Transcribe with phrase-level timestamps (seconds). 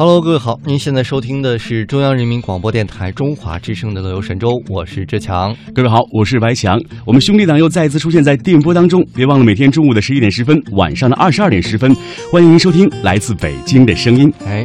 [0.00, 5.54] Hello，各位好，您现在收听的是中央人民广播电台中华之声的《乐游神州》，我是志强。
[5.74, 6.80] 各位好，我是白强。
[7.04, 11.94] 我们兄弟党又再次出现在电波当中，别忘了每天中午的十一点十分，晚上的二十二点十分，
[12.32, 14.32] 欢迎您收听来自北京的声音。
[14.46, 14.64] 哎，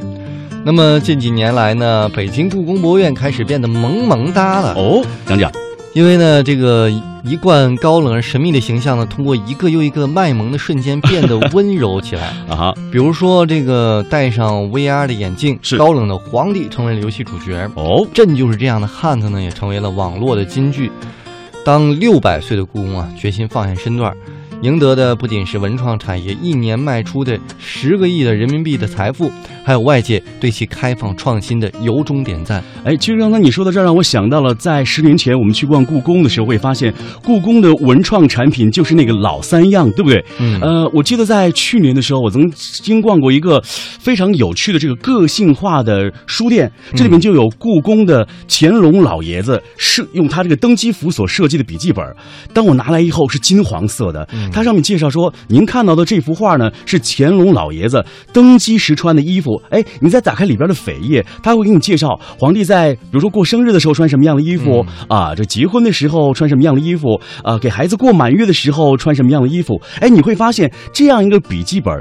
[0.64, 5.52] 那么近几年来呢，北京故宫博物院开始变得萌萌哒了哦，讲讲。
[5.96, 6.92] 因为呢，这个
[7.24, 12.74] 一贯高冷而神秘的形象呢，通过一个又一个卖萌的瞬间变得温柔起来 啊哈。
[12.92, 18.06] 比如说，这个戴上 VR 的眼镜，是高冷的皇帝成为了游戏主角哦。
[18.14, 20.92] 朕就是这样的汉子呢，也成为了网络的金句。
[21.64, 24.14] 当六百岁的故宫啊，决心放下身段。
[24.66, 29.32] 赢得的不仅是文创产业一年卖出的十个亿的人民币的财富，
[29.64, 32.64] 还有外界对其开放创新的由衷点赞。
[32.84, 36.92] 哎，其实刚才你说的这，让我想到了在十年前我们去逛故宫的时候，会发现
[37.24, 40.26] 故宫的文创产品就是那个老三样，对不对？
[40.40, 40.60] 嗯。
[40.62, 52.04] 呃，我记得在去年的时候，我曾经逛过一个非常有趣的这个个性化的书店，这里面就有故宫的乾隆老爷子设用他这个登基服所设计的笔记本。
[52.52, 54.28] 当我拿来以后，是金黄色的。
[54.56, 59.62] 它上面介绍说，您看到的这幅画呢，是乾隆老爷子登基时穿的衣服。
[59.70, 69.78] 哎，你再打开里边的扉页，他会给你介绍皇帝在比如说过生日的时候穿什么样的衣服啊，这结婚的时候穿什么样的衣服啊，给孩子过满月的时候穿什么样的衣服。
[70.00, 71.94] 哎，你会发现这样一个笔记本，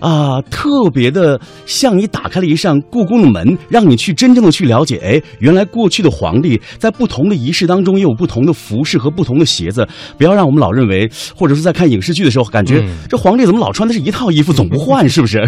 [0.00, 4.98] 啊，特别的像你打开了一扇故宫的门，让你去真正的去了解。
[5.04, 9.86] 哎，原来过去的皇帝在不同的仪式当中也有不同的服饰和不同的鞋子。
[10.18, 11.81] 不要让我们老认为，或者说在看。
[11.82, 15.40] 看影视剧的时候，感觉这皇帝怎么老穿的是一套衣服，总不换，是不是？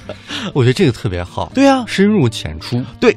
[0.52, 1.50] 我觉得这个特别好。
[1.54, 2.78] 对呀，深入浅出。
[3.00, 3.16] 对，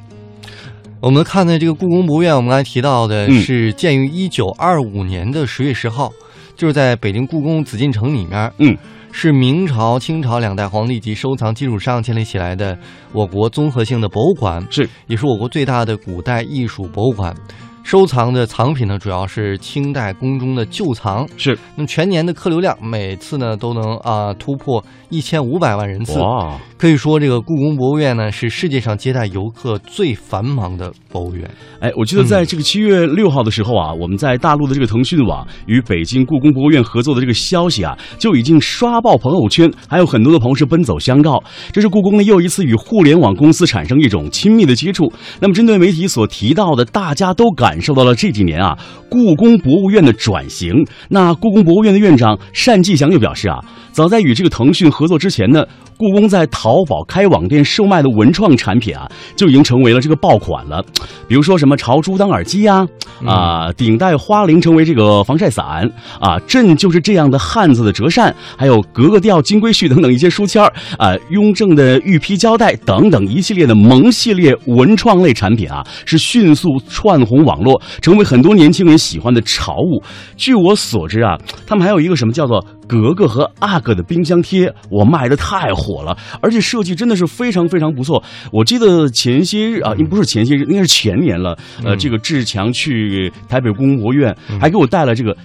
[1.02, 6.10] 我们看的这个故宫博物院，我们刚才提到的是建于一九二五年的十月十号，
[6.56, 8.50] 就是在北京故宫紫禁城里面。
[8.60, 8.78] 嗯，
[9.12, 12.80] 是明朝、清朝两代皇帝及收藏基础上建立起来的
[13.12, 17.36] 我国综合性的博物馆，是也是我国最大的古代艺术博物馆。
[17.84, 21.28] 收藏的藏品呢，主要是清代宫中的旧藏。
[21.36, 26.18] 是，那么全年的客流量每次呢都能啊突破一千五百万人次。
[26.20, 31.50] 哇，可以说这个故宫博物院呢是世界上接待游客最繁忙的博物院。
[31.82, 41.44] 哎，我记得在这个七月六号的时候啊，我们在大陆的这个腾讯网与北京故宫博物院合作的这个消息啊，就已经刷爆朋友圈，还有很多的朋友是奔走相告。
[41.74, 45.12] 这是故宫呢又一次与互联网公司产生一种亲密的接触。
[45.42, 47.71] 那么针对媒体所提到的，大家都感。
[47.72, 48.78] 感受到了这几年啊，
[49.10, 50.86] 故宫博物院的转型。
[51.08, 55.64] 那故宫博物院的院长单霁翔就表示啊，早在与这个腾讯合作之前呢，
[55.96, 60.84] 故宫在淘宝开网店售卖的文创产品啊，就已经成为了这个爆款了。
[61.30, 62.86] 比如说什么朝珠当耳机呀，
[63.26, 65.90] 啊，顶戴花翎成为这个防晒伞
[66.20, 77.61] 啊，朕就是这样的汉子的折扇，还有格格调金龟婿等等一些书签儿啊，雍正的玉批胶带等等一系列的萌系列文创类产品啊，是迅速窜红网。
[77.62, 80.02] 络成为很多年轻人喜欢的潮物。
[80.36, 88.24] 据我所知啊，他们还有一个什么叫做“格格”和“阿哥”的冰箱贴，我卖的太火了，而且设计真的是非常非常不错。
[88.52, 91.58] 我记得前些日啊，应不是前些日，应该是前年了。
[91.84, 95.36] 呃，这个志强去台北故宫博物院，还给我带了这个，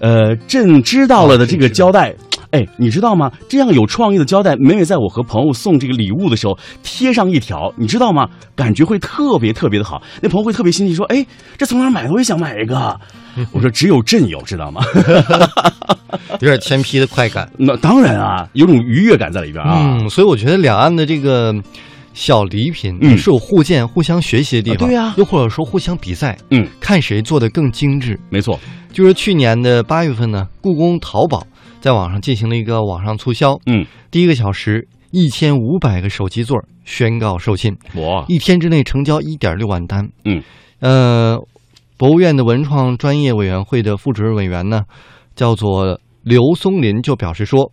[0.00, 2.14] 呃，朕知道了的这个胶带。
[2.50, 3.30] 哎，你知道吗？
[3.48, 8.28] 这样有创意的胶带，每每在我和朋友送这个礼物的时候贴上一条，你知道吗？
[8.54, 10.02] 感觉会特别特别的好。
[10.22, 11.26] 那朋友会特别心急说：“哎，
[11.56, 12.12] 这从哪买的？
[12.12, 12.98] 我也想买一个。”
[13.52, 14.82] 我说：“只有朕有，知道吗？”
[16.40, 17.48] 有点天批的快感。
[17.58, 19.98] 那当然啊，有种愉悦感在里边啊。
[20.00, 21.54] 嗯，所以我觉得两岸的这个
[22.14, 24.88] 小礼品是有互鉴、互相学习的地方。
[24.88, 28.18] 对呀，又或者说互相比赛，嗯，看谁做的更精致。
[28.30, 28.58] 没错，
[28.92, 31.46] 就是去年的八月份呢，故宫淘宝。
[31.80, 38.24] 在网上进行了一个网上促销，嗯，第一个小时一千五百个手机座宣告售罄，哇！
[38.26, 40.42] 一天之内成交一点六万单，嗯，
[40.80, 41.38] 呃，
[41.96, 44.82] 博物院的文创专业委员会的副主任委员呢，
[45.36, 47.70] 叫做刘松林就表示说，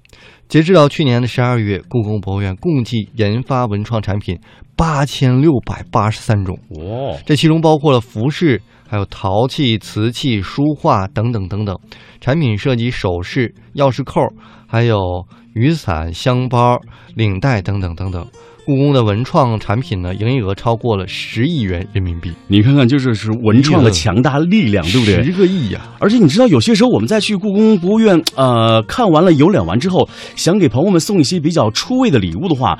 [0.48, 4.40] 截止到去年的十二月，故宫博物院共计研发文创产品
[4.76, 7.18] 八千六百八十三种，哇！
[7.26, 8.62] 这其中包括了服饰。
[8.88, 11.78] 还有陶器、瓷器、书画等等等等，
[12.22, 14.22] 产品涉及首饰、钥匙扣，
[14.68, 16.80] 还有雨伞、箱包、
[17.16, 18.26] 领带等等等等。
[18.66, 22.34] 故宫的文创产品呢，营业额超过了十亿元人民币。
[22.48, 25.24] 你看看，就是是文创的强大力量，对不对？
[25.24, 25.82] 十个亿呀！
[26.00, 32.76] 而且你知道，有些时候我们在去故宫博物院，呃，看完了游览完之后，想给朋友们送一些比较出位的礼物的话。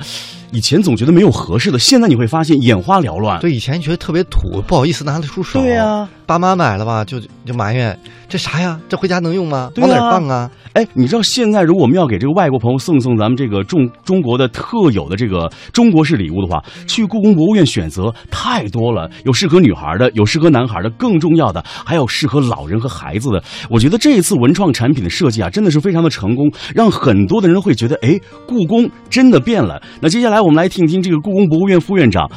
[0.52, 3.38] 以前总觉得没有合适的，现在你会发现眼花缭乱。
[3.40, 5.60] 对，以前觉得特别土，不好意思拿得出手。
[5.60, 7.98] 对呀、爸妈买了吧，就就埋怨
[8.28, 8.78] 这啥呀？
[8.88, 9.70] 这回家能用吗？
[9.74, 10.50] 对啊往哪放啊？
[10.72, 23.42] 哎，你知道现在如果我们要给这个外国朋友送送咱们这个中中国的特有的这个中国式礼物的话，去故宫博物院选择太多了，有适合女孩的，有适合男孩的，更重要的还有适合老人和孩子的。
[23.70, 29.80] 我觉得这一次文创产品的设计啊，真的是非常的成功，让很多的人会觉得，哎，故宫真的变了。
[30.00, 32.30] 那接下来我们来听听这个故宫博物院副院长。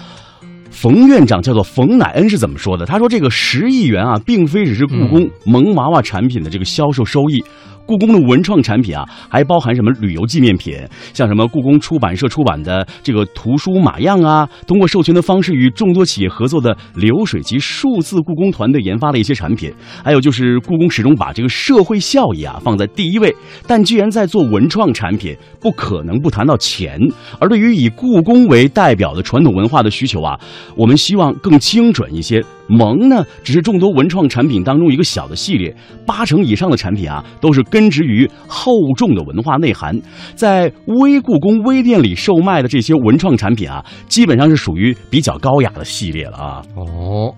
[0.72, 2.86] 冯院长叫做冯乃恩是怎么说的？
[2.86, 7.44] 他说：“这个十亿元啊，并非只是故宫萌娃娃产品的这个销售收益。
[7.90, 10.78] 故宫的文创产品啊，还包含什么旅游纪念品，
[11.12, 23.36] 像什么故宫出版社出版的这个图书马样啊，通过授权的方式与众多企业合作的流水及数字故宫团队研发的一些产品，还有就是故宫始终把这个社会效益啊放在第一位。
[23.66, 27.00] 但既然在做文创产品，不可能不谈到钱。
[27.40, 30.40] 而对于以故宫为代表的传统文化的需求啊，
[30.76, 32.40] 我们希望更精准一些。
[32.70, 35.76] 萌呢，只是众多文创产品当中一个小的系列，
[36.06, 40.00] 八成以上的产品啊，都是根植于厚重的文化内涵。
[40.36, 46.62] 在微故宫微店里售卖的这些文创产品啊，基本上是属于比较高雅的系列了啊。
[46.76, 47.34] 哦，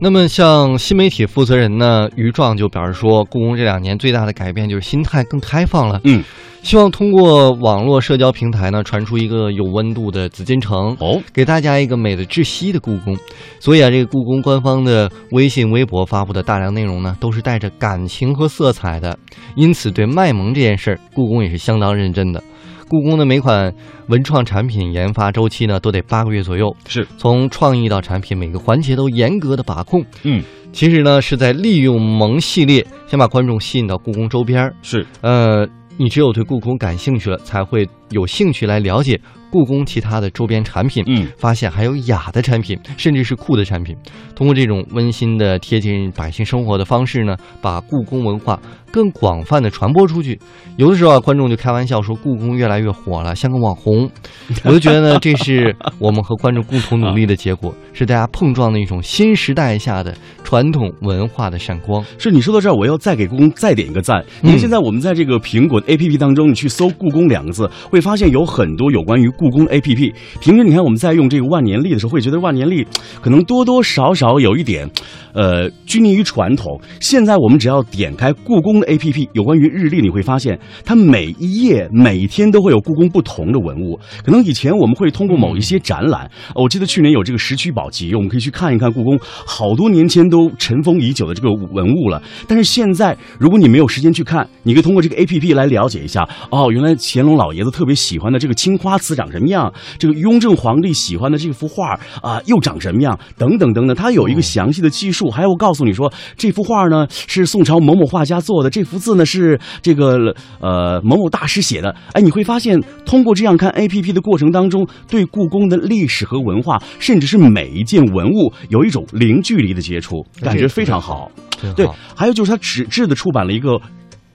[0.00, 6.00] 那么像新媒体负责人呢，于壮就表示说，故宫这两年最大的改变就是心态更开放了。
[6.04, 6.22] 嗯，
[6.62, 13.16] 希望通过网络社交平台呢，传出一个有温度的紫禁城，哦，给大家一个美的窒息的故宫。
[13.58, 19.18] 所以啊，这个故宫官方的微信、微博发布的大量内容呢，都是带着感情和色彩的。
[19.56, 22.42] 因此，对卖萌这件事儿，故宫也是相当认真的。
[22.88, 23.72] 故宫的每款
[24.08, 26.74] 文创产品研发周期呢，都得八个月左右。
[26.86, 30.02] 是，从创意到产品，每个环节都严格的把控。
[30.22, 34.74] 嗯，其实呢，是在利用萌系列，先把观众吸引到故宫周边儿。
[34.80, 35.68] 是，呃，
[36.00, 39.20] 你只有对故宫感兴趣了，才会有兴趣来了解
[39.50, 41.02] 故宫其他的周边产品。
[41.06, 43.96] 嗯，发现还有雅的产品，甚至是酷的产品。
[44.34, 48.60] 通过这种温馨的、贴近百姓生活的方式呢，把故宫文化
[48.92, 50.38] 更广泛的传播出去。
[50.76, 54.08] 有的时候啊，观众就开玩笑说，故宫越来越火了，像个网红。
[54.64, 62.04] 我就觉得呢，这是我们和观众共同努力的结果， 是大家碰撞的一种新时代下的传统文化的闪光。
[62.16, 64.24] 是你说到这儿，我要再给故宫再点一个赞。
[64.42, 70.14] 因为现在我们在这个苹果 APP 当中，你去搜“故宫”两个字，会会发现有很多有关于故宫 APP。
[70.40, 72.86] 平时你看我们在用这个万年历的时候，会觉得万年历
[73.20, 74.88] 可能多多少少有一点，
[75.32, 76.80] 呃，拘泥于传统。
[77.00, 83.98] 现在我们只要点开故宫的 APP，有关于日历，你会发现它每一页每天都会有故宫不同的文物。
[84.24, 92.22] 可能以前我们会通过某一些展览，我记得去年有这个石渠宝笈，我们可以去看一看故宫好多年前都尘封已久的这个文物了。
[92.46, 96.28] 但是现在，如果你没有时间去看，你可以通过这个 A P P 来了解一下。
[96.52, 103.96] 哦，原来乾隆老爷子特别喜欢的这个青花瓷长什么样，这个雍正皇帝喜欢的这幅画啊、又长什么样，等等等等。
[103.96, 111.94] 它有一个详细的记述，还有告诉你说这幅画呢是宋朝某某画家做的，这幅字呢是这个呃某某大师写的。
[112.12, 121.30] 哎，你会发现通过这样看 A P P 的过程当中，对故宫的历史和文化，甚至是每一件文物，有一种零距离的接触，感觉非常好。
[121.74, 123.80] 对，还有就是它纸质的出版了一个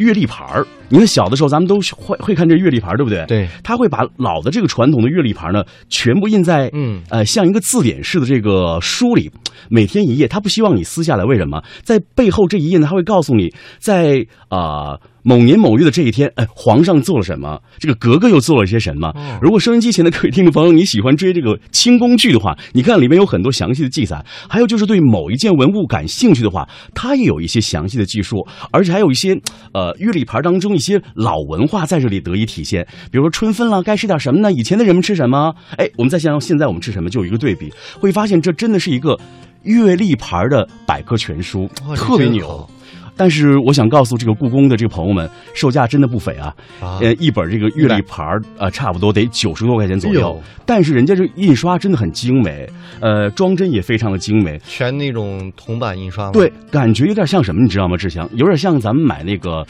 [0.04, 0.66] 月历牌儿。
[0.90, 3.26] 你看小的时候咱们都会会看这月历牌儿，对不对？。
[3.26, 9.32] 对，他会把老的这个传统的月历牌呢，全部印在嗯呃像一个字典式的这个书里，
[9.70, 10.28] 每天一页。
[10.28, 11.64] 他不希望你撕下来，为什么？
[11.82, 19.08] 在背后这一页呢，他会告诉你，在啊、呃某年某月的这一天，哎，皇上做了什么，这个格格又做了些什么。
[19.10, 24.24] 哦如果收音机前的各位听众朋友，你喜欢追这个清宫剧的话，你看里面有很多详细的记载。
[24.50, 29.34] 还有就是对某一件文物感兴趣的话，它也有一些详细的记述，而且还有一些
[29.74, 32.86] 呃月历牌当中一些老文化在这里得以体现。
[33.12, 34.51] 比如说春分了，该吃点什么呢？
[34.51, 35.53] 以前的人们吃什么？
[35.77, 39.18] 哎，我们再想想现在我们吃什么，就有一个对比，会发现这真的是一个
[39.63, 42.70] 月历牌的百科全书，特别牛。
[43.15, 46.53] 但是我想告诉这个故宫的这个朋友们，售价真的不菲啊！
[46.82, 50.41] 啊呃，一本这个月历牌儿呃，差不多得九十多块钱左右。
[50.65, 52.67] 但是人家这印刷真的很精美，
[53.00, 54.60] 呃，装帧也非常的精美。
[54.65, 56.32] 全那种铜版印刷吗？
[56.32, 57.98] 对，感觉有点像什么，你知道吗？
[57.98, 59.65] 志祥，有点像咱们买那个，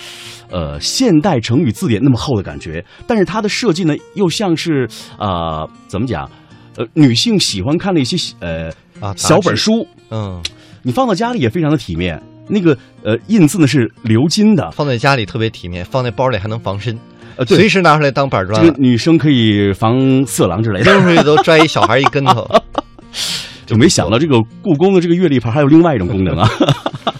[0.50, 2.84] 呃，现代成语字典那么厚的感觉。
[3.06, 6.30] 但是它的设计呢，又像是呃，怎么讲？
[6.78, 8.70] 呃，女性喜欢看的一些呃
[9.00, 10.42] 啊，小本，书，嗯，
[10.82, 12.22] 你放到家里也非常的体面。
[12.48, 16.98] 那个呃印字呢是鎏金的，放在家里特别体面，放在包里还能防身，
[17.36, 20.92] 呃，随时拿出来当板砖，这个女生可以防色狼之类的。
[20.92, 22.50] 扔出去都拽一小孩一跟头。
[23.66, 26.50] 就没想到这个故宫的这个月历牌还有另外一种功能啊。